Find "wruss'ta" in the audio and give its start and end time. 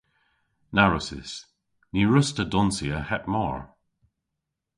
2.05-2.43